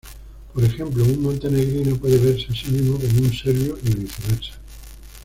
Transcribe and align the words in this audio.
Por 0.51 0.63
ejemplo, 0.63 1.03
un 1.03 1.21
"montenegrino" 1.21 1.95
puede 1.95 2.17
verse 2.17 2.47
a 2.51 2.55
sí 2.55 2.71
mismo 2.71 2.97
como 2.97 3.21
un 3.21 3.31
serbio 3.37 3.77
y 3.83 3.95
viceversa. 3.99 4.53